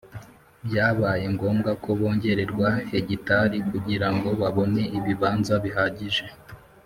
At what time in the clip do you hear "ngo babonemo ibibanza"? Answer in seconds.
4.15-5.53